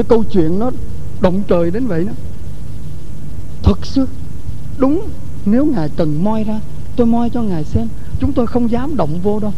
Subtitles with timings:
[0.00, 0.70] cái câu chuyện nó
[1.20, 2.12] động trời đến vậy đó.
[3.62, 4.06] Thật sự
[4.78, 5.08] đúng
[5.46, 6.60] nếu ngài cần moi ra
[6.96, 7.88] tôi moi cho ngài xem.
[8.20, 9.52] Chúng tôi không dám động vô đâu.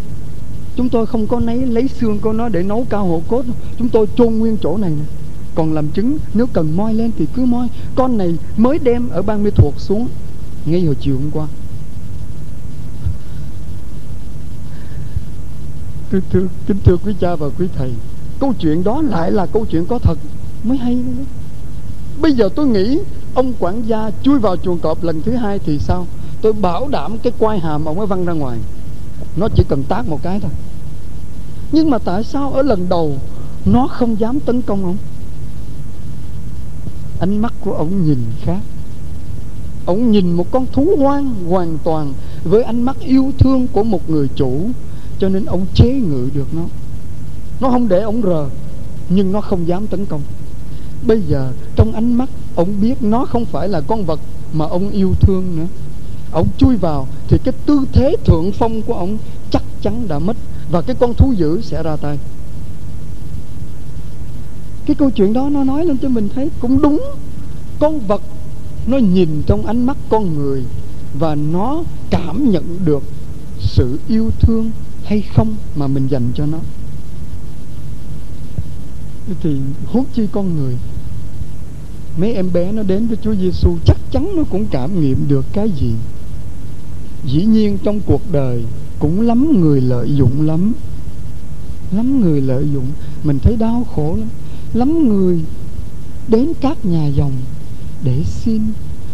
[0.77, 3.45] Chúng tôi không có lấy lấy xương của nó để nấu cao hộ cốt
[3.79, 5.05] chúng tôi chôn nguyên chỗ này nè.
[5.55, 7.69] Còn làm chứng nếu cần moi lên thì cứ moi.
[7.95, 10.09] Con này mới đem ở bang mê thuộc xuống.
[10.67, 11.47] Ngay hồi chiều hôm qua.
[16.11, 17.93] Thưa, thưa, kính thưa quý cha và quý thầy
[18.43, 20.19] câu chuyện đó lại là câu chuyện có thật
[20.65, 21.25] mới hay đó.
[22.21, 22.99] bây giờ tôi nghĩ
[23.35, 26.07] ông quản gia chui vào chuồng cọp lần thứ hai thì sao?
[26.43, 28.59] Tôi bảo đảm cái quai hàm ông ấy văng ra ngoài.
[29.37, 30.51] Nó chỉ cần tác một cái thôi.
[31.73, 33.19] Nhưng mà tại sao ở lần đầu
[33.65, 34.97] nó không dám tấn công ông?
[37.21, 38.61] Ánh mắt của ông nhìn khác.
[39.87, 42.13] Ông nhìn một con thú hoang hoàn toàn
[42.45, 44.69] với ánh mắt yêu thương của một người chủ,
[45.19, 46.63] cho nên ông chế ngự được nó.
[47.61, 48.49] Nó không để ông rờ,
[49.09, 50.21] nhưng nó không dám tấn công
[51.07, 54.21] bây giờ trong ánh mắt, ông biết nó không phải là con vật
[54.53, 55.67] mà ông yêu thương nữa.
[56.33, 59.19] Ông chui vào thì cái tư thế thượng phong của ông
[59.51, 60.37] chắc chắn đã mất
[60.71, 62.19] và cái con thú dữ sẽ ra tay.
[64.87, 67.01] Cái câu chuyện đó nó nói lên cho mình thấy cũng đúng.
[67.81, 68.23] Con vật
[68.87, 70.65] nó nhìn trong ánh mắt con người
[71.15, 73.03] và nó cảm nhận được
[73.59, 74.71] sự yêu thương
[75.05, 76.59] hay không mà mình dành cho nó.
[79.43, 80.77] Thì huống chi con người
[82.17, 85.45] mấy em bé nó đến với Chúa Giêsu chắc chắn nó cũng cảm nghiệm được
[85.53, 85.93] cái gì.
[87.25, 88.65] Dĩ nhiên trong cuộc đời
[88.99, 90.73] cũng lắm người lợi dụng lắm.
[91.93, 92.87] Lắm người lợi dụng.
[93.25, 94.29] Mình thấy đau khổ lắm.
[94.75, 95.41] Lắm người
[96.29, 97.33] đến các nhà dòng
[98.05, 98.63] để xin,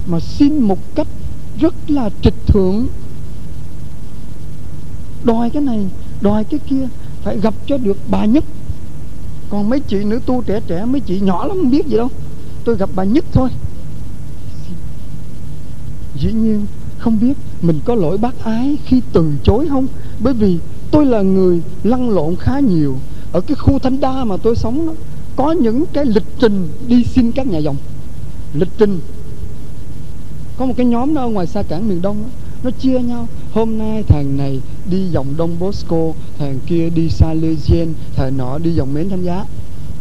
[0.07, 1.09] mà xin một cách
[1.61, 2.87] rất là trịch thượng.
[5.25, 5.87] Đòi cái này,
[6.21, 6.89] đòi cái kia,
[7.23, 8.45] phải gặp cho được bà nhất.
[9.51, 12.09] Còn mấy chị nữ tu trẻ trẻ, mấy chị nhỏ lắm không biết gì đâu
[12.69, 13.51] tôi gặp bà nhất thôi.
[16.17, 16.67] Dĩ nhiên
[16.99, 19.87] không biết mình có lỗi bác ái khi từ chối không?
[20.21, 20.59] Bởi vì
[20.91, 22.97] tôi là người lăn lộn khá nhiều
[23.33, 24.93] ở cái khu thanh đa mà tôi sống đó.
[25.37, 27.77] Có những cái lịch trình đi xin các nhà dòng.
[28.55, 29.01] Lịch trình.
[30.57, 32.29] Có một cái nhóm đó ở ngoài xa cảng miền đông đó,
[32.63, 33.29] nó chia nhau.
[33.53, 34.61] Hôm nay thằng này
[34.91, 39.45] đi dòng đông bosco thằng kia đi salesian thằng nọ đi dòng mến thanh giá.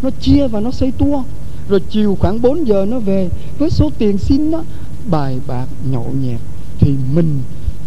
[0.02, 1.25] Nó chia và nó xây tour
[1.70, 4.64] rồi chiều khoảng 4 giờ nó về, với số tiền xin nó
[5.10, 6.40] bài bạc nhậu nhẹt,
[6.80, 7.40] thì mình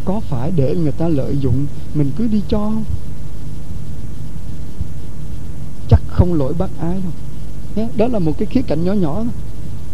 [0.05, 2.85] có phải để người ta lợi dụng, mình cứ đi cho không?
[5.89, 7.89] Chắc không lỗi bác ái đâu.
[7.97, 9.25] Đó là một cái khía cạnh nhỏ nhỏ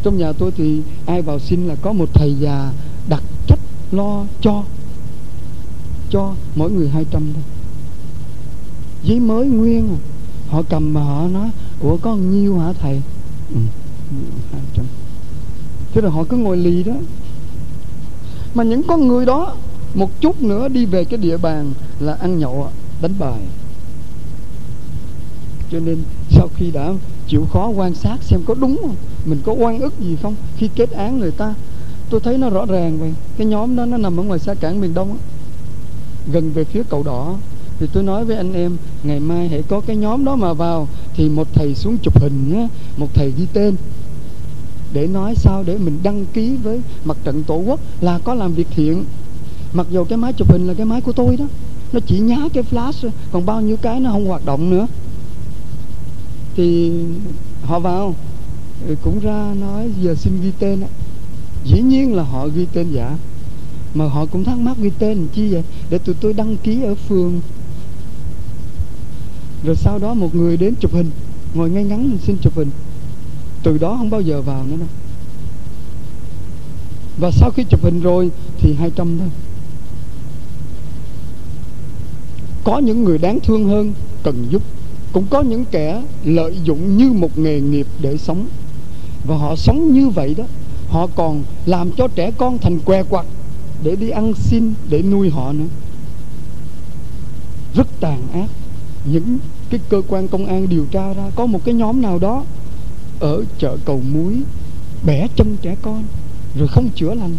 [0.03, 2.73] trong nhà tôi thì ai vào xin là có một thầy già
[3.09, 3.61] đặt trách
[3.91, 4.65] lo cho
[6.11, 7.43] cho mỗi người 200 thôi.
[9.05, 9.99] Giấy mới nguyên à.
[10.49, 13.03] họ cầm mà họ nói, ủa, có nhiêu hả thầy?
[14.11, 14.17] Ừ,
[14.53, 14.87] 200
[15.93, 16.95] thế rồi họ cứ ngồi lì đó.
[18.55, 19.55] Mà những con người đó
[19.95, 22.71] một chút nữa đi về cái địa bàn là ăn nhậu
[23.03, 23.41] đánh bài.
[25.73, 26.93] Cho nên sau khi đã
[27.29, 28.95] chịu khó quan sát xem có đúng không
[29.25, 31.55] mình có oan ức gì không khi kết án người ta
[32.11, 33.15] tôi thấy nó rõ ràng vậy.
[33.37, 35.17] Cái nhóm đó nó nằm ở ngoài xa cảng miền đông đó.
[36.33, 37.35] gần về phía cầu đỏ
[37.81, 40.89] thì tôi nói với anh em, ngày mai hãy có cái nhóm đó mà vào,
[41.17, 43.77] thì một thầy xuống chụp hình nhé một thầy ghi tên,
[44.93, 48.55] để nói sao để mình đăng ký với mặt trận tổ quốc là có làm
[48.55, 49.05] việc thiện.
[49.73, 51.45] Mặc dù cái máy chụp hình là cái máy của tôi đó,
[51.93, 54.87] nó chỉ nhá cái flash còn bao nhiêu cái nó không hoạt động nữa.
[56.57, 56.93] Thì
[57.63, 58.15] họ vào
[59.03, 60.83] cũng ra nói, giờ xin ghi tên
[61.65, 63.17] dĩ nhiên là họ ghi tên giả,
[63.95, 65.63] mà họ cũng thắc mắc ghi tên chi vậy?
[65.91, 67.41] Để tụi tôi đăng ký ở phường
[69.67, 71.11] rồi sau đó một người đến chụp hình.
[71.55, 72.71] Ngồi ngay ngắn, mình xin chụp hình.
[73.63, 74.89] Từ đó không bao giờ vào nữa đâu.
[77.19, 79.29] Và sau khi chụp hình rồi thì 200 thôi.
[82.65, 84.63] Có những người đáng thương hơn cần giúp.
[85.13, 88.47] Cũng có những kẻ lợi dụng như một nghề nghiệp để sống.
[89.25, 90.45] Và họ sống như vậy đó,
[90.89, 93.27] họ còn làm cho trẻ con thành què quặt
[93.83, 95.67] để đi ăn xin, để nuôi họ nữa.
[97.75, 98.49] Rất tàn ác.
[99.05, 99.39] Những
[99.71, 102.45] cái cơ quan công an điều tra ra, có một cái nhóm nào đó
[103.21, 104.35] ở chợ cầu muối,
[105.07, 106.05] bẻ chân trẻ con,
[106.59, 107.37] rồi không chữa lành,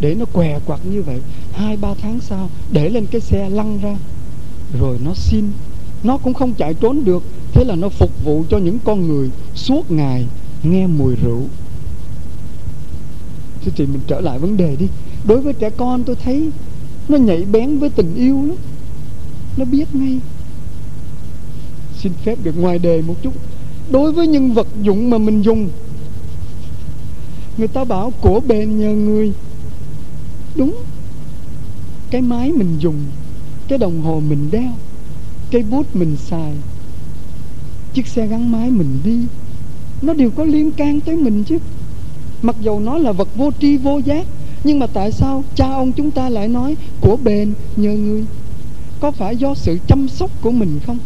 [0.00, 1.20] để nó què quặt như vậy.
[1.52, 3.96] Hai, ba tháng sau, để lên cái xe lăn ra,
[4.80, 5.44] rồi nó xin.
[6.02, 7.22] Nó cũng không chạy trốn được,
[7.52, 10.26] thế là nó phục vụ cho những con người suốt ngày
[10.62, 11.42] nghe mùi rượu.
[13.64, 14.86] Thế thì mình trở lại vấn đề đi.
[15.24, 16.50] Đối với trẻ con, tôi thấy
[17.08, 18.56] nó nhạy bén với tình yêu lắm.
[19.56, 20.18] Nó biết ngay
[22.02, 23.32] xin phép được ngoài đề một chút.
[23.90, 25.68] Đối với những vật dụng mà mình dùng,
[27.56, 29.32] người ta bảo của bền nhờ người.
[30.54, 30.74] Đúng,
[32.10, 32.96] cái máy mình dùng,
[33.68, 34.70] cái đồng hồ mình đeo
[35.50, 36.52] cây bút mình xài,
[37.94, 39.18] chiếc xe gắn máy mình đi,
[40.02, 41.58] nó đều có liên can tới mình chứ.
[42.42, 44.26] Mặc dầu nó là vật vô tri vô giác,
[44.64, 48.24] nhưng mà tại sao cha ông chúng ta lại nói của bền nhờ người?
[49.00, 50.98] Có phải do sự chăm sóc của mình không?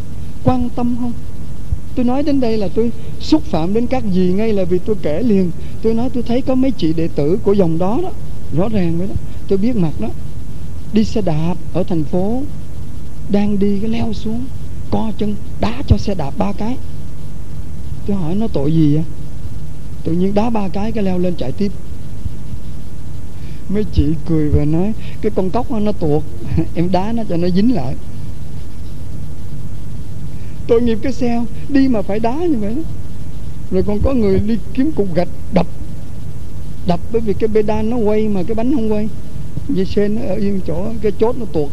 [0.45, 1.13] Quan tâm không?
[1.95, 4.95] Tôi nói đến đây là tôi xúc phạm đến các gì ngay là vì tôi
[5.01, 5.51] kể liền.
[5.81, 8.09] Tôi nói tôi thấy có mấy chị đệ tử của dòng đó đó
[8.57, 9.15] rõ ràng vậy đó.
[9.47, 10.07] Tôi biết mặt đó
[10.93, 12.41] đi xe đạp ở thành phố
[13.29, 14.45] đang đi cái leo xuống
[14.91, 16.77] co chân đá cho xe đạp ba cái.
[18.07, 19.03] Tôi hỏi nó tội gì vậy?
[20.03, 21.71] Tự nhiên đá ba cái cái leo lên chạy tiếp.
[23.69, 26.23] Mấy chị cười và nói cái con cóc nó, nó tuột
[26.75, 27.95] em đá nó cho nó dính lại
[30.67, 32.81] tội nghiệp cái xe đi mà phải đá như vậy đó.
[33.71, 35.67] Rồi còn có người đi kiếm cục gạch đập.
[36.87, 39.09] Đập bởi vì cái bê đan nó quay mà cái bánh không quay.
[39.67, 41.71] Vì xe nó ở yên chỗ, cái chốt nó tuột.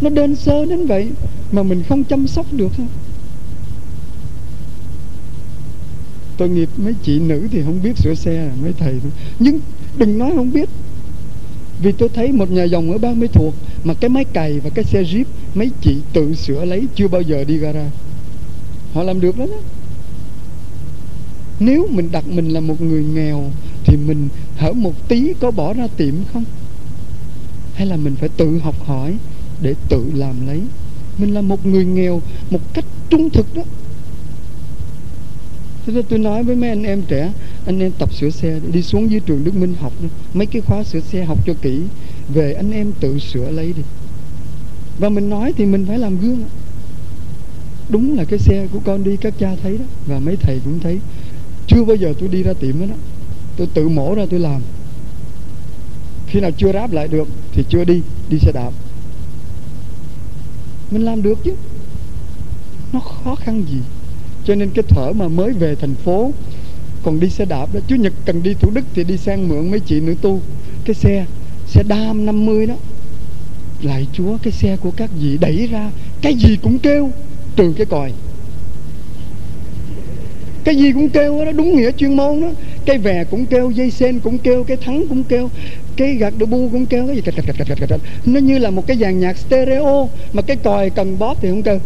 [0.00, 1.08] Nó đơn sơ đến vậy
[1.52, 2.86] mà mình không chăm sóc được thôi.
[6.36, 9.12] Tội nghiệp mấy chị nữ thì không biết sửa xe, mấy thầy thôi.
[9.38, 9.60] Nhưng
[9.96, 10.68] đừng nói không biết.
[11.82, 13.54] Vì tôi thấy một nhà dòng ở 30 thuộc
[13.84, 15.24] mà cái máy cày và cái xe jeep,
[15.54, 17.90] mấy chị tự sửa lấy chưa bao giờ đi gara
[18.96, 19.56] họ làm được đó, đó.
[21.60, 23.50] Nếu mình đặt mình là một người nghèo
[23.84, 26.44] thì mình hở một tí có bỏ ra tiệm không?
[27.74, 29.14] Hay là mình phải tự học hỏi
[29.62, 30.60] để tự làm lấy?
[31.18, 33.62] Mình là một người nghèo một cách trung thực đó.
[35.86, 37.32] Thế nên tôi nói với mấy anh em trẻ
[37.66, 40.08] Anh em tập sửa xe đi xuống dưới trường Đức Minh học đi.
[40.34, 41.80] Mấy cái khóa sửa xe học cho kỹ
[42.28, 43.82] Về anh em tự sửa lấy đi.
[44.98, 46.44] Và mình nói thì mình phải làm gương
[47.88, 49.84] Đúng là cái xe của con đi các cha thấy đó.
[50.06, 50.98] Và mấy thầy cũng thấy.
[51.66, 52.94] Chưa bao giờ tôi đi ra tiệm đó, đó
[53.56, 54.62] Tôi tự mổ ra tôi làm.
[56.26, 58.70] Khi nào chưa ráp lại được Thì chưa đi, đi xe đạp.
[60.90, 61.52] Mình làm được chứ.
[62.92, 63.78] Nó khó khăn gì.
[64.44, 66.32] Cho nên cái thở mà mới về thành phố
[67.02, 69.70] còn đi xe đạp đó Chủ nhật cần đi Thủ Đức thì đi sang mượn
[69.70, 70.40] mấy chị nữ tu.
[70.84, 71.26] Cái xe
[71.66, 72.74] xe đam 50 đó.
[73.82, 75.90] Lại Chúa cái xe của các vị đẩy ra.
[76.22, 77.10] Cái gì cũng kêu
[77.56, 78.12] trừ cái còi.
[80.64, 82.48] Cái gì cũng kêu đó, đúng nghĩa chuyên môn đó.
[82.84, 85.50] Cái vè cũng kêu, dây sen cũng kêu, cái thắng cũng kêu,
[85.96, 87.22] cái gạt đồ bu cũng kêu, cái gì
[88.26, 91.62] nó như là một cái dàn nhạc stereo, mà cái còi cần bóp thì không
[91.62, 91.78] kêu.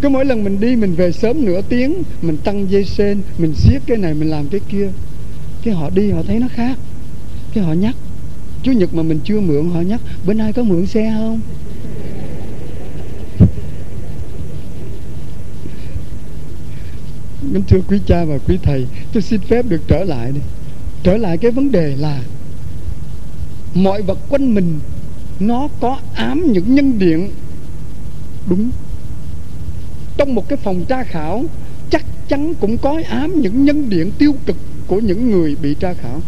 [0.00, 3.54] Cứ mỗi lần mình đi, mình về sớm nửa tiếng, mình tăng dây sen, mình
[3.54, 4.88] siết cái này, mình làm cái kia,
[5.62, 6.78] cái họ đi họ thấy nó khác.
[7.54, 7.94] Cái họ nhắc
[8.64, 11.40] chủ nhật mà mình chưa mượn họ nhắc, bên ai có mượn xe không?
[17.52, 20.40] Kính thưa quý cha và quý thầy, tôi xin phép được trở lại đi
[21.04, 22.22] trở lại cái vấn đề là
[23.74, 24.78] mọi vật quanh mình,
[25.40, 27.30] nó có ám những nhân điện
[28.46, 28.70] đúng.
[30.16, 31.44] Trong một cái phòng tra khảo,
[31.90, 34.56] chắc chắn cũng có ám những nhân điện tiêu cực
[34.86, 36.20] của những người bị tra khảo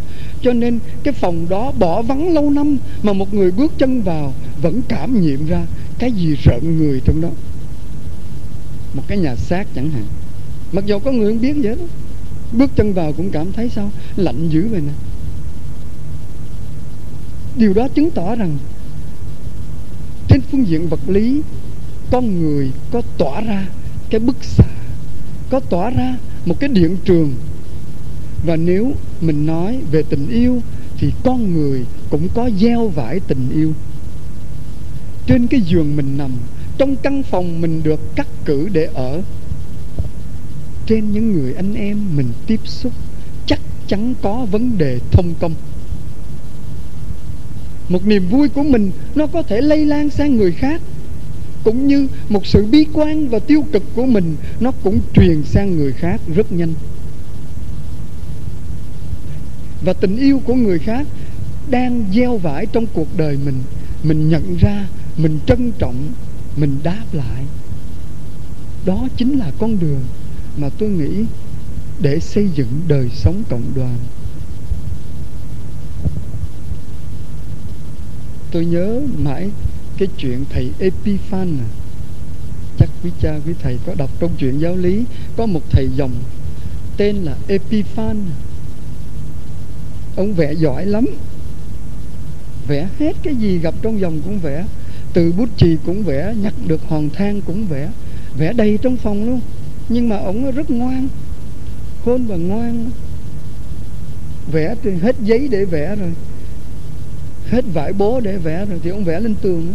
[0.43, 4.35] cho nên cái phòng đó bỏ vắng lâu năm mà một người bước chân vào
[4.63, 5.67] vẫn cảm nghiệm ra
[5.99, 7.29] cái gì rợn người trong đó.
[8.95, 10.05] Một cái nhà xác chẳng hạn.
[10.73, 11.85] Mặc dù có người không biết vậy đó,
[12.53, 13.91] bước chân vào cũng cảm thấy sao?
[14.17, 14.93] Lạnh dữ vậy nè.
[17.57, 18.59] Điều đó chứng tỏ rằng
[20.29, 21.41] trên phương diện vật lý,
[22.11, 23.67] con người có tỏa ra
[24.11, 24.65] cái bức xạ,
[25.51, 26.17] có tỏa ra
[26.47, 27.35] một cái điện trường.
[28.47, 30.63] Và nếu mình nói về tình yêu
[30.99, 33.73] thì con người cũng có gieo vải tình yêu.
[35.27, 36.31] Trên cái giường mình nằm,
[36.79, 39.23] trong căn phòng mình được cắt cử để ở.
[40.87, 42.93] Trên những người anh em mình tiếp xúc,
[43.47, 45.55] chắc chắn có vấn đề thông công.
[47.89, 50.81] Một niềm vui của mình, nó có thể lây lan sang người khác.
[51.65, 55.77] Cũng như một sự bi quan và tiêu cực của mình, nó cũng truyền sang
[55.77, 56.75] người khác rất nhanh
[59.87, 61.07] và tình yêu của người khác
[61.71, 63.63] đang gieo vải trong cuộc đời mình.
[64.03, 66.13] Mình nhận ra, mình trân trọng,
[66.57, 67.45] mình đáp lại.
[68.87, 70.01] Đó chính là con đường
[70.57, 71.25] mà tôi nghĩ
[72.01, 73.99] để xây dựng đời sống cộng đoàn.
[78.51, 79.51] Tôi nhớ mãi
[79.99, 81.69] cái chuyện thầy Epiphan à.
[82.79, 85.05] chắc quý cha, quý thầy có đọc trong chuyện giáo lý.
[85.37, 86.13] Có một thầy dòng
[86.97, 88.17] tên là Epiphan
[90.17, 91.07] ông vẽ giỏi lắm.
[92.69, 94.65] Vẽ hết cái gì gặp trong dòng cũng vẽ.
[95.13, 97.89] Từ bút chì cũng vẽ, nhặt được hòn than cũng vẽ.
[98.39, 99.41] Vẽ đầy trong phòng luôn.
[99.89, 101.09] Nhưng mà ông rất ngoan.
[102.05, 102.91] Khôn và ngoan.
[104.53, 106.13] Vẽ hết giấy để vẽ rồi.
[107.51, 109.75] Hết vải bố để vẽ rồi thì ông vẽ lên tường.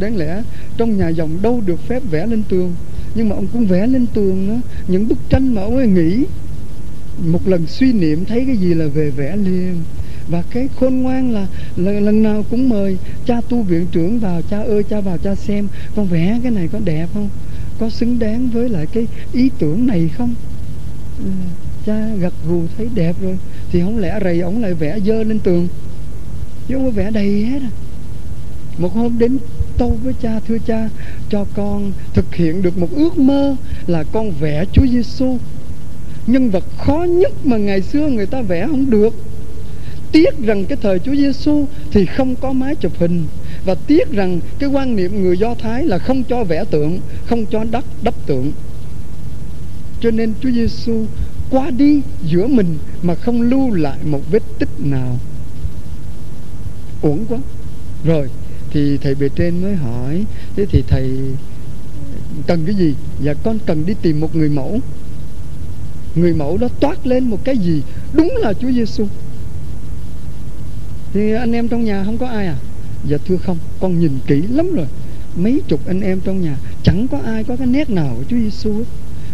[0.00, 0.42] Đáng lẽ
[0.76, 2.74] trong nhà dòng đâu được phép vẽ lên tường.
[3.14, 4.60] Nhưng mà ông cũng vẽ lên tường nữa.
[4.88, 6.24] Những bức tranh mà ông ấy nghĩ
[7.26, 9.74] một lần suy niệm thấy cái gì là về vẽ liền.
[10.28, 11.46] Và cái khôn ngoan là,
[11.76, 12.96] là lần nào cũng mời
[13.26, 16.68] cha tu viện trưởng vào cha ơi cha vào cha xem con vẽ cái này
[16.72, 17.28] có đẹp không?
[17.78, 20.34] Có xứng đáng với lại cái ý tưởng này không?
[21.18, 21.30] Ừ,
[21.86, 23.38] cha gật gù thấy đẹp rồi
[23.72, 25.68] thì không lẽ rầy ổng lại vẽ dơ lên tường?
[26.68, 27.70] Chứ không có vẽ đầy hết à?
[28.78, 29.38] Một hôm đến
[29.78, 30.88] tâu với cha thưa cha
[31.30, 35.38] cho con thực hiện được một ước mơ là con vẽ Chúa Giêsu
[36.26, 39.14] nhân vật khó nhất mà ngày xưa người ta vẽ không được
[40.12, 43.24] tiếc rằng cái thời Chúa Giêsu thì không có máy chụp hình
[43.64, 47.46] và tiếc rằng cái quan niệm người Do Thái là không cho vẽ tượng, không
[47.46, 48.52] cho đắp đắp tượng.
[50.00, 51.04] Cho nên Chúa Giêsu
[51.50, 55.18] qua đi giữa mình mà không lưu lại một vết tích nào.
[57.02, 57.38] Uổng quá.
[58.04, 58.28] Rồi
[58.70, 60.24] thì thầy bề trên mới hỏi
[60.56, 61.10] thế thì thầy
[62.46, 62.94] cần cái gì?
[63.22, 64.80] Dạ con cần đi tìm một người mẫu.
[66.14, 67.82] Người mẫu đó toát lên một cái gì?
[68.12, 69.06] Đúng là Chúa Giêsu
[71.12, 72.56] thì anh em trong nhà không có ai à?
[73.08, 74.86] Dạ thưa không, con nhìn kỹ lắm rồi.
[75.36, 78.36] Mấy chục anh em trong nhà, chẳng có ai có cái nét nào của Chúa
[78.36, 78.82] Giêsu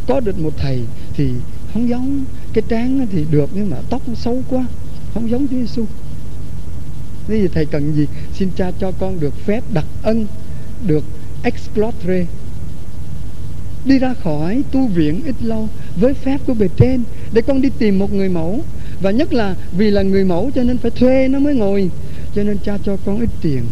[0.06, 0.80] có được một thầy
[1.14, 1.30] thì
[1.72, 4.66] không giống, cái trán thì được nhưng mà tóc xấu quá,
[5.14, 5.84] không giống Chúa Giêsu
[7.28, 8.06] thế thì thầy cần gì?
[8.34, 10.26] Xin cha cho con được phép đặc ân,
[10.86, 11.04] được
[11.42, 12.26] explore
[13.84, 17.68] đi ra khỏi tu viện ít lâu với phép của bề trên để con đi
[17.78, 18.60] tìm một người mẫu.
[19.00, 21.90] Và nhất là vì là người mẫu cho nên phải thuê nó mới ngồi.
[22.34, 23.62] Cho nên cha cho con ít tiền.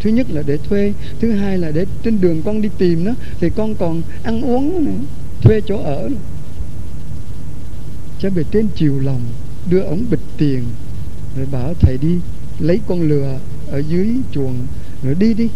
[0.00, 3.12] Thứ nhất là để thuê thứ hai là để trên đường con đi tìm nó
[3.40, 5.06] thì con còn ăn uống nữa,
[5.40, 6.16] thuê chỗ ở nữa.
[8.20, 9.20] cha bề trên chiều lòng
[9.70, 10.62] đưa ổng bịch tiền
[11.36, 12.18] rồi bảo thầy đi
[12.58, 13.38] lấy con lừa
[13.70, 14.54] ở dưới chuồng
[15.02, 15.48] rồi đi đi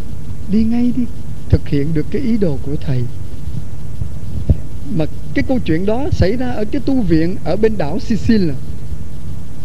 [0.52, 1.04] đi ngay đi
[1.49, 3.02] thực hiện được cái ý đồ của thầy.
[4.97, 8.52] Mà cái câu chuyện đó xảy ra ở cái tu viện ở bên đảo Sicily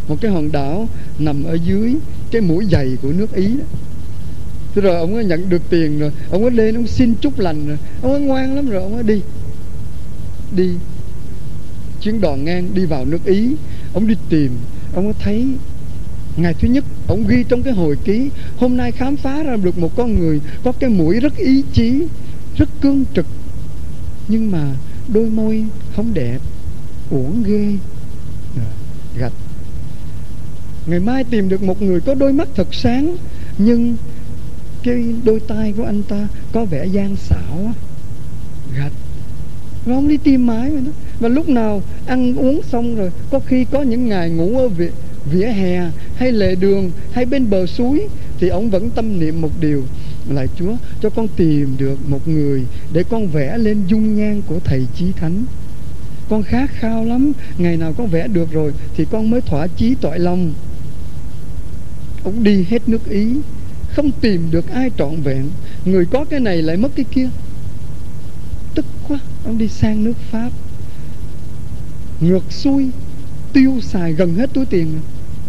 [0.09, 0.88] một cái hòn đảo
[1.19, 1.95] nằm ở dưới
[2.31, 3.65] cái mũi dày của nước Ý đó.
[4.75, 6.11] Thế rồi ông ấy nhận được tiền rồi.
[6.31, 7.77] Ông ấy lên, ông xin chúc lành rồi.
[8.01, 9.21] Ông ấy ngoan lắm rồi, ông ấy đi.
[10.55, 10.69] Đi.
[12.01, 13.55] Chuyến đò ngang đi vào nước Ý.
[13.93, 14.51] Ông đi tìm.
[14.95, 15.45] Ông ấy thấy
[16.38, 19.77] Ngày thứ nhất, Ông ghi trong cái hồi ký, Hôm nay khám phá ra được
[19.77, 22.03] một con người Có cái mũi rất ý chí,
[22.57, 23.25] Rất cương trực.
[24.27, 24.75] Nhưng mà
[25.13, 26.39] đôi môi không đẹp
[27.11, 27.73] Uổng ghê.
[29.17, 29.33] Gạch
[30.85, 33.15] Ngày mai tìm được một người có đôi mắt thật sáng
[33.57, 33.95] Nhưng
[34.83, 37.73] cái đôi tay của anh ta có vẻ gian xảo
[38.75, 38.91] Gạch
[39.85, 43.39] Rồi ông đi tìm mãi mà đó Và lúc nào ăn uống xong rồi Có
[43.39, 44.89] khi có những ngày ngủ ở vỉa,
[45.31, 48.07] vỉa hè Hay lề đường Hay bên bờ suối
[48.39, 49.83] Thì ông vẫn tâm niệm một điều.
[50.29, 54.59] Lại Chúa, cho con tìm được một người Để con vẽ lên dung nhan của
[54.63, 55.45] Thầy Chí Thánh.
[56.29, 59.95] Con khát khao lắm, Ngày nào con vẽ được rồi Thì con mới thỏa chí
[60.01, 60.53] tội lòng.
[62.24, 63.27] Ông đi hết nước ý,
[63.95, 65.50] không tìm được ai trọn vẹn.
[65.86, 67.29] Người có cái này lại mất cái kia.
[68.75, 70.50] Tức quá, ông đi sang nước pháp.
[72.21, 72.89] Ngược xuôi,
[73.53, 75.00] tiêu xài gần hết túi tiền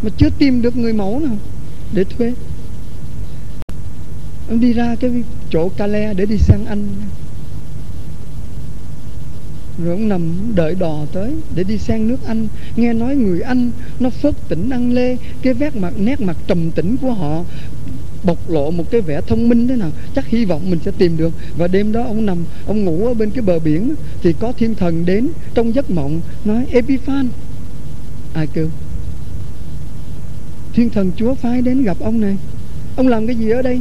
[0.03, 1.37] mà chưa tìm được người mẫu nào
[1.93, 2.33] để thuê
[4.51, 5.11] ông đi ra cái
[5.51, 6.89] chỗ Calais để đi sang Anh.
[9.85, 12.49] Rồi ông nằm đợi đò tới để đi sang nước Anh.
[12.77, 16.71] Nghe nói người Anh nó phớt tỉnh ăn lê, cái vét mặt, nét mặt trầm
[16.71, 17.45] tĩnh của họ
[18.23, 19.91] bộc lộ một cái vẻ thông minh thế nào.
[20.15, 21.33] Chắc hy vọng mình sẽ tìm được.
[21.57, 24.75] Và đêm đó ông nằm, ông ngủ ở bên cái bờ biển thì có thiên
[24.75, 27.29] thần đến trong giấc mộng, nói Epiphan
[28.33, 28.69] ai kêu?
[30.73, 32.37] Thiên thần chúa phái đến gặp ông này.
[32.97, 33.81] Ông làm cái gì ở đây?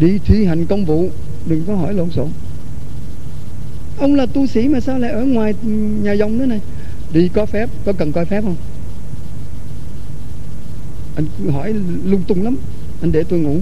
[0.00, 1.08] Đi thi hành công vụ,
[1.46, 2.28] đừng có hỏi lộn xộn.
[3.98, 5.54] Ông là tu sĩ mà sao lại ở ngoài
[6.02, 6.60] nhà dòng nữa này?
[7.12, 8.56] Đi có phép, Có cần coi phép không?
[11.16, 11.74] Anh hỏi
[12.04, 12.56] lung tung lắm,
[13.00, 13.60] Anh để tôi ngủ.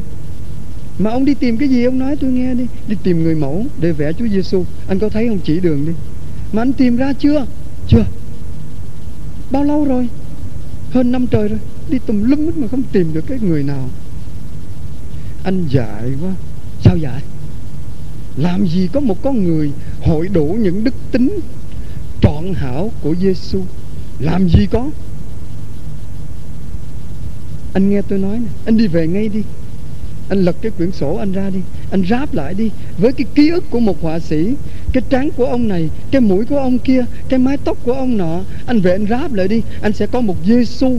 [0.98, 1.84] Mà ông đi tìm cái gì?
[1.84, 2.66] Ông nói tôi nghe đi.
[2.88, 5.92] Đi tìm người mẫu để vẽ Chúa Giêsu Anh có thấy ông chỉ đường đi.
[6.52, 7.46] Mà anh tìm ra chưa?
[7.88, 8.04] Chưa.
[9.50, 10.08] Bao lâu rồi?
[10.90, 11.58] Hơn năm trời rồi.
[11.88, 13.88] Đi tùm lum mà không tìm được cái người nào.
[15.44, 16.30] Anh dại quá.
[16.84, 17.22] Sao dại?
[18.37, 19.70] Làm gì có một con người
[20.02, 21.40] hội đủ những đức tính
[22.20, 23.61] trọn hảo của Giêsu
[24.18, 24.90] làm gì có?
[27.72, 29.42] Anh nghe tôi nói này, anh đi về ngay đi.
[30.28, 31.61] Anh lật cái quyển sổ anh ra đi.
[31.90, 34.54] Anh ráp lại đi với cái ký ức của một họa sĩ.
[34.92, 38.16] Cái trán của ông này cái mũi của ông kia cái mái tóc của ông
[38.16, 38.40] nọ.
[38.66, 39.62] Anh về anh ráp lại đi.
[39.82, 40.99] Anh sẽ có một Giêsu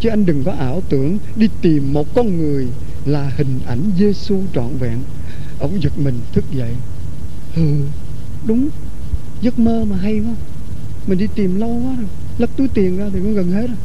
[0.00, 2.66] chứ anh đừng có ảo tưởng đi tìm một con người
[3.06, 4.98] là hình ảnh Giêsu trọn vẹn.
[5.58, 6.70] Ông giật mình thức dậy.
[7.56, 7.62] Ừ
[8.46, 8.68] đúng.
[9.40, 10.34] Giấc mơ mà hay quá.
[11.06, 12.08] Mình đi tìm lâu quá rồi.
[12.38, 13.76] Lắp túi tiền ra thì cũng gần hết rồi.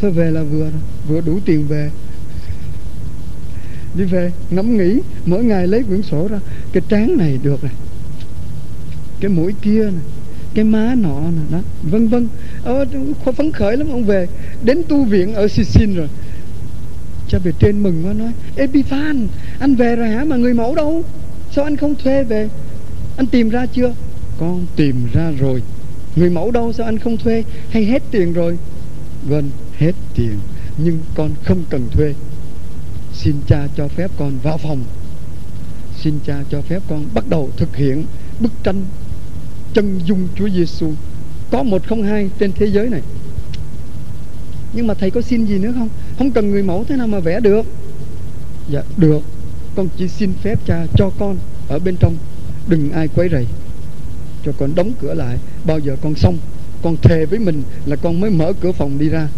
[0.00, 0.80] Thôi về là vừa rồi.
[1.08, 1.90] Vừa đủ tiền về.
[3.94, 6.38] Đi về ngẫm nghĩ mỗi ngày lấy quyển sổ ra.
[6.72, 7.72] Cái trán này được này
[9.20, 10.04] cái mũi kia này
[10.54, 11.42] cái má nọ nè.
[11.50, 12.28] Đó vân vân.
[12.64, 12.86] Ờ,
[13.36, 14.26] phấn khởi lắm ông về.
[14.64, 16.08] Đến tu viện ở Sicin rồi
[17.30, 21.04] cha về trên mừng quá nói Epiphan anh về rồi hả mà người mẫu đâu?
[21.52, 22.48] Sao anh không thuê về?
[23.16, 23.94] Anh tìm ra chưa?
[24.38, 25.62] Con tìm ra rồi.
[26.16, 26.72] Người mẫu đâu?
[26.72, 27.44] Sao anh không thuê?
[27.70, 28.58] Hay hết tiền rồi?
[29.22, 30.38] Vâng hết tiền,
[30.78, 32.14] nhưng con không cần thuê.
[33.12, 34.84] Xin cha cho phép con vào phòng.
[36.00, 38.04] Xin cha cho phép con bắt đầu thực hiện
[38.40, 38.84] bức tranh
[39.74, 40.92] chân dung Chúa Giêsu
[41.50, 43.02] có một không hai trên thế giới này.
[44.72, 45.88] Nhưng mà thầy có xin gì nữa không?
[46.20, 47.66] Không cần người mẫu thế nào mà vẽ được.
[48.70, 49.20] Dạ được.
[49.76, 51.36] Con chỉ xin phép cha cho con
[51.68, 52.16] ở bên trong.
[52.68, 53.46] Đừng ai quấy rầy.
[54.44, 55.38] Cho con đóng cửa lại.
[55.64, 56.38] Bao giờ con xong,
[56.82, 59.28] con thề với mình là con mới mở cửa phòng đi ra.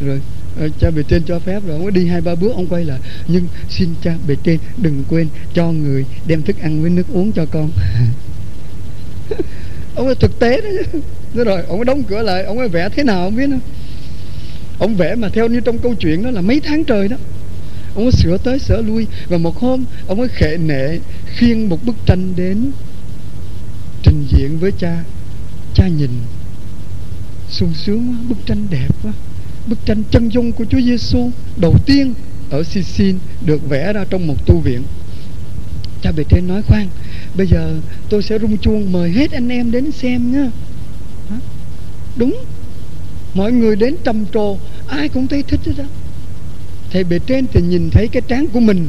[0.00, 0.20] Rồi
[0.58, 1.78] ờ, cha bề trên cho phép rồi.
[1.78, 3.00] Ông đi hai ba bước, ông quay lại.
[3.28, 7.32] Nhưng xin cha bề trên đừng quên cho người đem thức ăn với nước uống
[7.32, 7.70] cho con.
[9.94, 10.60] Ông ấy thực tế
[11.34, 12.44] đó rồi, ông ấy đóng cửa lại.
[12.44, 13.58] Ông ấy vẽ thế nào không biết nữa
[14.78, 17.16] ông vẽ mà theo như trong câu chuyện đó là mấy tháng trời đó.
[17.94, 19.06] Ông ấy sửa tới, sửa lui.
[19.28, 22.70] Và một hôm, ông ấy khệ nệ khiêng một bức tranh đến
[24.02, 25.04] trình diện với cha.
[25.74, 26.10] Cha nhìn,
[27.48, 29.12] sung sướng quá, bức tranh đẹp quá.
[29.66, 32.14] Bức tranh chân dung của Chúa Giêsu đầu tiên
[32.50, 34.82] ở Sicin được vẽ ra trong một tu viện.
[36.02, 36.88] Cha bề trên nói, khoan,
[37.34, 40.50] bây giờ tôi sẽ rung chuông mời hết anh em đến xem nhá.
[42.16, 42.44] Đúng
[43.34, 45.84] mọi người đến trầm trồ, ai cũng thấy thích hết đó
[46.94, 48.86] thầy bề trên thì nhìn thấy cái trán của mình.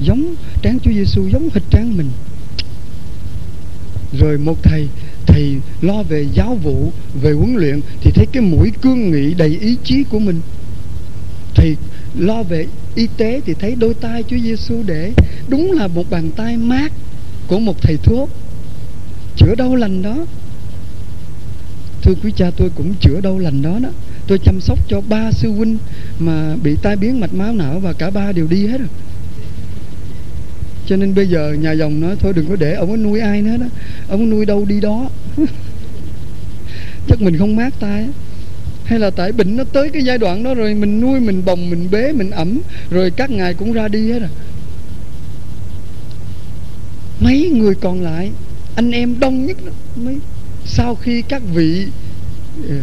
[0.00, 2.10] Giống trán Chúa Giêsu giống hệt trán mình.
[4.18, 4.88] Rồi một thầy
[5.26, 9.58] thầy lo về giáo vụ, về huấn luyện, thì thấy cái mũi cương nghị đầy
[9.60, 10.40] ý chí của mình.
[11.54, 11.76] Thầy
[12.18, 15.12] lo về y tế thì thấy đôi tay Chúa Giêsu để
[15.48, 16.92] đúng là một bàn tay mát
[17.46, 18.30] của một thầy thuốc.
[19.36, 20.16] Chữa đau lành đó
[22.02, 23.88] thưa quý cha tôi cũng chữa đau lành đó đó.
[24.26, 25.76] Tôi chăm sóc cho ba sư huynh
[26.18, 28.88] mà bị tai biến mạch máu não và cả ba đều đi hết rồi.
[30.86, 33.42] Cho nên bây giờ nhà dòng nói thôi đừng có để ông ấy nuôi ai
[33.42, 33.66] nữa đó.
[34.08, 35.10] Ông ấy nuôi đâu đi đó.
[37.08, 38.08] Chắc mình không mát tay.
[38.84, 41.70] Hay là tại bệnh nó tới cái giai đoạn đó rồi mình nuôi mình bồng
[41.70, 44.28] mình bế mình ẩm rồi các ngài cũng ra đi hết rồi.
[47.20, 48.30] Mấy người còn lại
[48.76, 50.16] anh em đông nhất đó, mấy
[50.68, 51.86] sau khi các vị
[52.68, 52.76] ờ,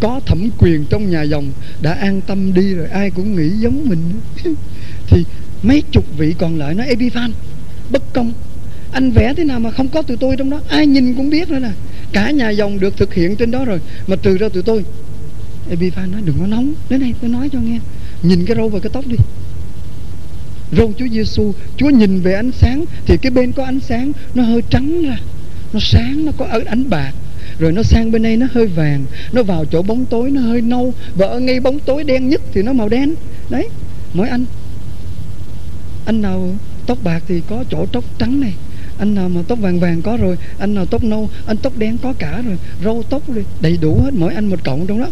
[0.00, 1.52] có thẩm quyền trong nhà dòng
[1.82, 4.00] đã an tâm đi rồi, ai cũng nghĩ giống mình.
[5.06, 5.24] Thì
[5.62, 7.32] mấy chục vị còn lại nói Epiphan
[7.90, 8.32] bất công.
[8.92, 10.60] Anh vẽ thế nào mà không có tụi tôi trong đó?
[10.68, 11.70] Ai nhìn cũng biết nữa nè.
[12.12, 14.84] Cả nhà dòng được thực hiện trên đó rồi, mà trừ ra tụi tôi.
[15.70, 16.74] Epiphan nói, đừng có nóng.
[16.88, 17.78] Đến đây tôi nói cho nghe.
[18.22, 19.16] Nhìn cái râu và cái tóc đi.
[20.76, 24.42] Râu Chúa Giêsu Chúa nhìn về ánh sáng, thì cái bên có ánh sáng, nó
[24.42, 25.18] hơi trắng ra.
[25.72, 27.12] Nó sáng, nó có ánh bạc
[27.62, 30.60] rồi nó sang bên đây nó hơi vàng, nó vào chỗ bóng tối, nó hơi
[30.60, 33.14] nâu, và ở ngay bóng tối đen nhất thì nó màu đen.
[33.50, 33.68] Đấy,
[34.14, 34.44] mỗi anh.
[36.04, 36.54] Anh nào
[36.86, 38.54] tóc bạc thì có chỗ tóc trắng này.
[38.98, 41.98] Anh nào mà tóc vàng vàng có rồi, anh nào tóc nâu, anh tóc đen
[42.02, 42.56] có cả rồi.
[42.84, 45.08] Râu tóc rồi, đầy đủ hết, mỗi anh một cộng trong đó.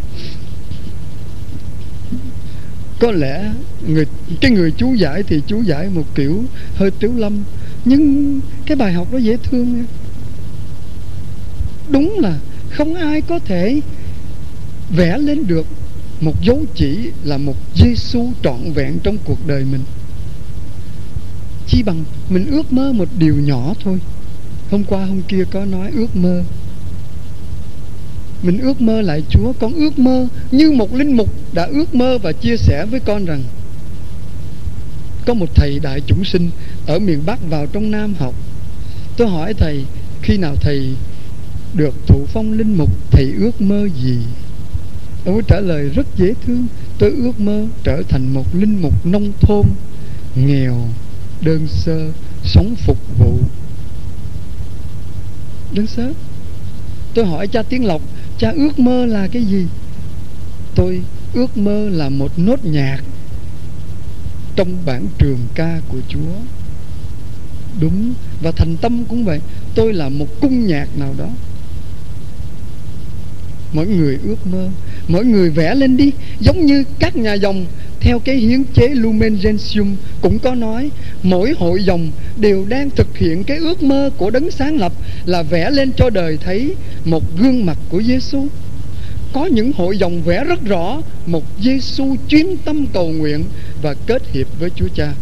[3.01, 3.53] Có lẽ
[3.89, 4.07] người,
[4.41, 7.43] cái người chú giải thì chú giải một kiểu hơi tiếu lâm,
[7.85, 9.85] nhưng cái bài học đó dễ thương
[11.91, 12.39] đúng là
[12.71, 13.81] không ai có thể
[14.91, 15.67] vẽ lên được
[16.21, 19.81] một dấu chỉ là một Giêsu trọn vẹn trong cuộc đời mình.
[21.67, 23.99] Chi bằng mình ước mơ một điều nhỏ thôi.
[24.71, 26.43] Hôm qua, hôm kia có nói ước mơ.
[28.43, 32.19] Mình ước mơ lại Chúa, Con ước mơ như một linh mục đã ước mơ
[32.19, 33.43] và chia sẻ với con rằng,
[35.27, 36.51] Có một thầy đại chúng sinh
[36.87, 38.35] ở miền Bắc vào trong Nam học.
[39.17, 39.85] Tôi hỏi thầy,
[40.23, 40.95] khi nào thầy
[41.75, 44.19] được thụ phong linh mục Thầy ước mơ gì?
[45.25, 46.67] Ông ấy trả lời rất dễ thương
[46.99, 49.67] Tôi ước mơ trở thành một linh mục nông thôn
[50.35, 50.89] Nghèo,
[51.41, 52.13] đơn sơ,
[52.45, 53.39] sống phục vụ.
[55.73, 56.13] Đơn sơ
[57.15, 58.03] Tôi hỏi cha Tiến Lộc
[58.39, 59.67] Cha ước mơ là cái gì?
[60.75, 61.03] Tôi
[61.35, 63.01] ước mơ là một nốt nhạc
[64.57, 66.35] trong bản trường ca của Chúa.
[67.81, 69.41] Đúng và thành tâm cũng vậy
[69.75, 71.29] tôi là một cung nhạc nào đó
[73.73, 74.69] mỗi người ước mơ,
[75.09, 77.67] mỗi người vẽ lên đi giống như các nhà dòng,
[78.01, 80.91] theo cái hiến chế Lumen Gentium cũng có nói,
[81.23, 84.93] mỗi hội dòng đều đang thực hiện cái ước mơ của đấng sáng lập
[85.27, 88.47] là vẽ lên cho đời thấy một gương mặt của Giêsu.
[89.33, 93.45] Có những hội dòng vẽ rất rõ một Giêsu chuyên tâm cầu nguyện
[93.83, 95.13] và kết hiệp với Chúa Cha.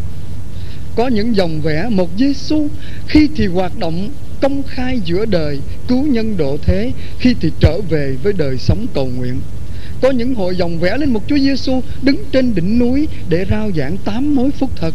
[0.96, 2.68] Có những dòng vẽ một Giêsu
[3.06, 7.81] khi thì hoạt động công khai giữa đời, cứu nhân độ thế, khi thì trở
[7.81, 9.40] về với đời sống cầu nguyện.
[10.03, 13.70] Có những hội dòng vẽ lên một Chúa Giêsu đứng trên đỉnh núi để rao
[13.77, 14.94] giảng tám mối phúc thật.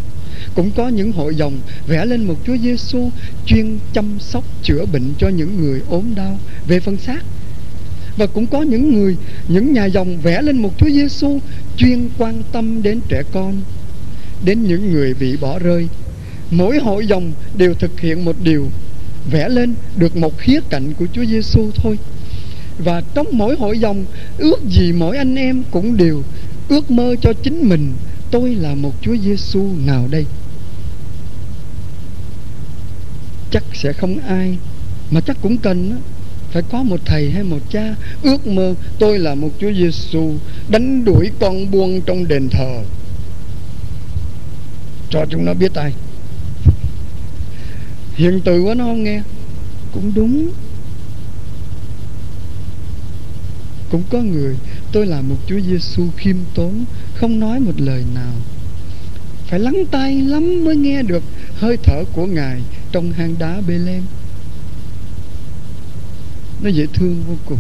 [0.55, 3.09] Cũng có những hội dòng vẽ lên một Chúa Giêsu
[3.45, 6.39] chuyên chăm sóc, chữa bệnh cho những người ốm đau.
[6.67, 7.23] Về phần xác,
[8.17, 11.39] và cũng có những người, những nhà dòng vẽ lên một Chúa Giêsu
[11.77, 13.61] chuyên quan tâm đến trẻ con,
[14.45, 15.87] đến những người bị bỏ rơi.
[16.51, 18.67] Mỗi hội dòng đều thực hiện một điều
[19.31, 21.99] vẽ lên được một khía cạnh của Chúa Giêsu thôi.
[22.77, 24.05] Và trong mỗi hội dòng,
[24.37, 26.23] ước gì mỗi anh em cũng đều
[26.69, 27.93] ước mơ cho chính mình,
[28.31, 30.25] tôi là một Chúa Giêsu nào đây?
[33.51, 34.57] Chắc sẽ không ai,
[35.11, 36.01] mà chắc cũng cần
[36.51, 40.33] phải có một thầy hay một cha ước mơ tôi là một Chúa Giêsu
[40.69, 42.81] đánh đuổi con buông trong đền thờ.
[45.09, 45.93] Cho chúng nó biết ai
[48.15, 49.21] hiện từ quá nó không nghe.
[49.93, 50.49] Cũng đúng.
[53.89, 54.55] Cũng có người
[54.91, 58.33] tôi là một Chúa Giêsu khiêm tốn không nói một lời nào.
[59.47, 61.23] Phải lắng tai lắm mới nghe được
[61.55, 64.01] hơi thở của ngài trong hang đá Bê-lem.
[66.61, 67.59] Nó dễ thương vô cùng.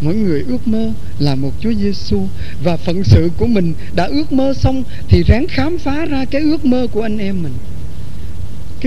[0.00, 2.22] Mỗi người ước mơ là một Chúa Giêsu
[2.62, 6.42] và phận sự của mình đã ước mơ xong thì ráng khám phá ra cái
[6.42, 7.52] ước mơ của anh em mình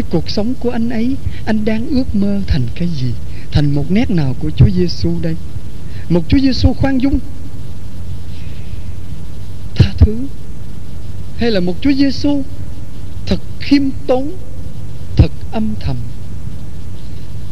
[0.01, 3.13] cái cuộc sống của anh ấy, anh đang ước mơ thành cái gì?
[3.51, 5.35] Thành một nét nào của Chúa Giêsu đây?
[6.09, 7.19] Một Chúa Giêsu khoan dung,
[9.75, 10.17] tha thứ,
[11.37, 12.43] hay là một Chúa Giêsu
[13.25, 14.31] thật khiêm tốn,
[15.15, 15.95] thật âm thầm?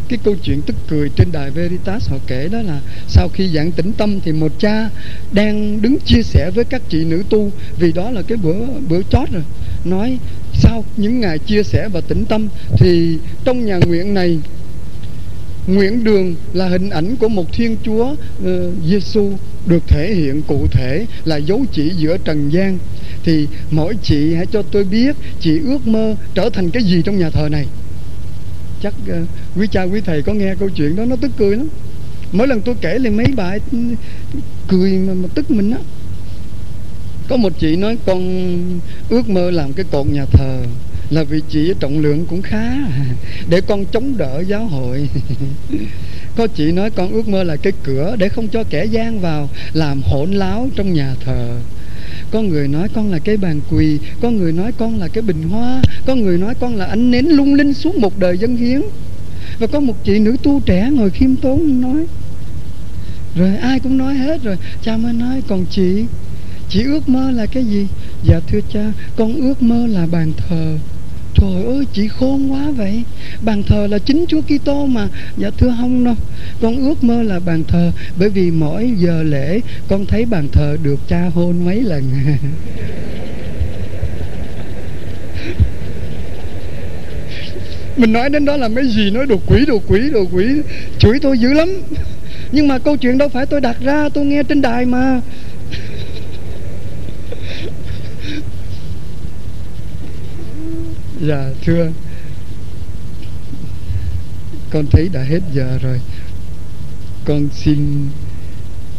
[0.08, 3.72] Cái câu chuyện tức cười trên đài Veritas họ kể đó là sau khi giảng
[3.72, 4.90] tĩnh tâm thì một cha
[5.32, 9.02] đang đứng chia sẻ với các chị nữ tu, vì đó là cái bữa bữa
[9.10, 9.44] chót rồi,
[9.86, 10.18] nói
[10.60, 14.40] sau những ngày chia sẻ và tĩnh tâm thì trong nhà nguyện này
[15.68, 18.16] nguyện đường là hình ảnh của một thiên chúa
[18.46, 19.32] ờ, uh, giêsu
[19.66, 22.78] được thể hiện cụ thể là dấu chỉ giữa trần gian.
[23.24, 27.20] Thì mỗi chị hãy cho tôi biết chị ước mơ trở thành cái gì trong
[27.20, 27.66] nhà thờ này.
[28.84, 31.68] Chắc uh, quý cha quý thầy có nghe câu chuyện đó nó tức cười lắm.
[32.32, 33.78] Mỗi lần tôi kể lên mấy bài ừ,
[34.68, 35.80] cười mà, mà tức mình á
[37.28, 40.64] có một chị nói, con ước mơ làm cái cột nhà thờ,
[41.10, 42.74] là vì chị trọng lượng cũng khá,
[43.50, 45.10] để con chống đỡ giáo hội.
[46.38, 49.50] Có chị nói, con ước mơ là cái cửa để không cho kẻ gian vào,
[49.74, 51.60] làm hỗn láo trong nhà thờ.
[52.32, 53.98] Có người nói, con là cái bàn quỳ.
[54.22, 55.82] Có người nói, con là cái bình hoa.
[56.06, 58.82] Có người nói, con là ánh nến lung linh suốt một đời dân hiến.
[59.60, 62.06] Và có một chị nữ tu trẻ ngồi khiêm tốn nói,
[63.36, 64.58] rồi ai cũng nói hết rồi.
[64.84, 66.06] Cha mới nói, còn chị?
[66.70, 67.88] Chị ước mơ là cái gì?
[68.24, 70.78] Dạ thưa cha, con ước mơ là bàn thờ.
[71.42, 73.04] Trời ơi chị khôn quá vậy.
[73.42, 75.08] Bàn thờ là chính Chúa Kitô mà.
[75.38, 76.16] Dạ thưa không đâu.
[76.62, 80.78] Con ước mơ là bàn thờ, Bởi vì mỗi giờ lễ, Con thấy bàn thờ
[80.84, 82.04] được cha hôn mấy lần.
[87.98, 90.46] Mình nói đến đó là mấy gì Nói đồ quỷ đồ quỷ đồ quỷ.
[91.00, 91.70] Chửi tôi dữ lắm.
[92.52, 95.22] Nhưng mà câu chuyện đâu phải tôi đặt ra, Tôi nghe trên đài mà.
[101.28, 101.92] Dạ thưa.
[104.70, 106.02] Con thấy đã hết giờ rồi.
[107.26, 108.10] Con xin,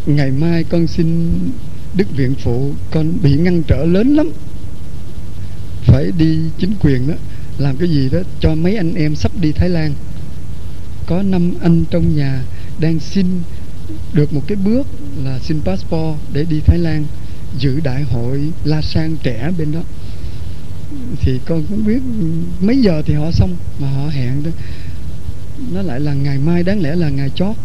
[0.06, 1.38] Ngày mai con xin
[1.94, 4.30] Đức viện phụ Con bị ngăn trở lớn lắm.
[5.82, 7.14] Phải đi chính quyền đó,
[7.58, 9.92] Làm cái gì đó cho mấy anh em sắp đi Thái Lan.
[11.06, 12.42] Có năm anh trong nhà
[12.80, 13.26] Đang xin
[14.12, 14.86] được một cái bước
[15.24, 17.04] Là xin passport để đi Thái Lan
[17.58, 19.80] Dự đại hội La Sang trẻ bên đó
[21.28, 22.00] thì con cũng biết
[22.60, 24.50] mấy giờ thì họ xong mà họ hẹn đó.
[25.72, 27.56] Nó lại là ngày mai, đáng lẽ là ngày chót,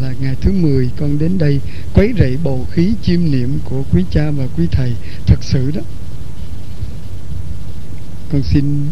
[0.00, 1.60] là ngày thứ 10 con đến đây
[1.94, 4.92] quấy rầy bầu khí chiêm niệm của quý cha và quý thầy.
[5.26, 5.80] Thật sự đó,
[8.32, 8.86] con xin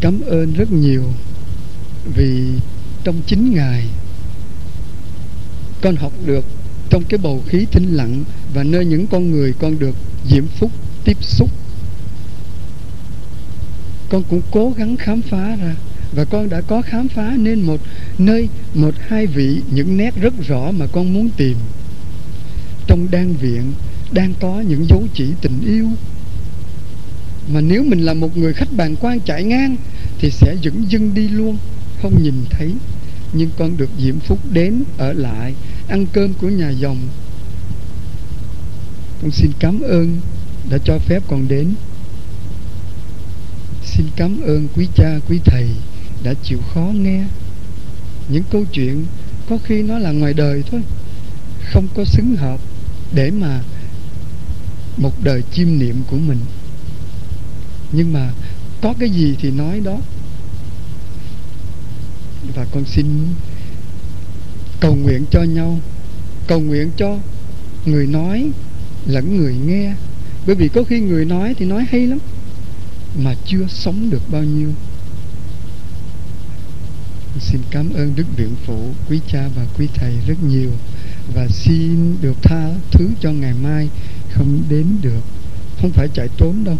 [0.00, 1.04] cảm ơn rất nhiều
[2.14, 2.48] vì
[3.04, 3.84] trong chín ngày
[5.82, 6.44] con học được
[6.90, 9.96] trong cái bầu khí thinh lặng và nơi những con người con được
[10.30, 10.70] diễm phúc,
[11.04, 11.50] tiếp xúc
[14.14, 15.74] con cũng cố gắng khám phá ra.
[16.12, 17.80] Và con đã có khám phá nên một
[18.18, 21.56] nơi, một hai vị, những nét rất rõ mà con muốn tìm.
[22.86, 23.72] Trong đan viện,
[24.12, 25.88] đang có những dấu chỉ tình yêu.
[27.48, 29.76] Mà nếu mình là một người khách bàn quan chạy ngang,
[30.18, 31.56] thì sẽ dững dưng đi luôn,
[32.02, 32.72] không nhìn thấy.
[33.32, 35.54] Nhưng con được diễm phúc đến ở lại,
[35.88, 36.98] ăn cơm của nhà dòng.
[39.22, 40.20] Con xin cảm ơn
[40.70, 41.74] đã cho phép con đến
[43.84, 45.68] xin cảm ơn quý cha, quý thầy
[46.22, 47.24] đã chịu khó nghe
[48.28, 49.06] những câu chuyện
[49.48, 50.80] có khi nó là ngoài đời thôi,
[51.72, 52.60] không có xứng hợp
[53.14, 53.60] để mà
[54.96, 56.38] một đời chiêm niệm của mình.
[57.92, 58.32] Nhưng mà
[58.82, 59.98] có cái gì thì nói đó.
[62.54, 63.06] Và con xin
[64.80, 65.78] cầu nguyện cho nhau,
[66.46, 67.18] cầu nguyện cho
[67.86, 68.50] người nói
[69.06, 69.94] lẫn người nghe.
[70.46, 72.18] Bởi vì có khi người nói thì nói hay lắm
[73.18, 74.72] mà chưa sống được bao nhiêu.
[77.40, 80.70] Xin cảm ơn đức viện phụ, quý cha và quý thầy rất nhiều
[81.34, 83.88] và xin được tha thứ cho ngày mai
[84.30, 85.22] không đến được.
[85.80, 86.78] Không phải chạy trốn đâu.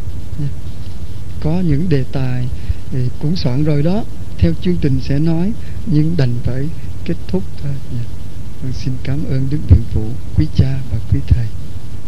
[1.41, 2.49] Có những đề tài
[2.91, 4.05] thì cũng soạn rồi đó.
[4.39, 5.53] Theo chương trình sẽ nói,
[5.87, 6.69] nhưng đành phải
[7.05, 7.73] kết thúc thôi.
[7.93, 8.05] Dạ.
[8.63, 11.47] Vâng, xin cảm ơn đức viện phụ, quý cha và quý thầy.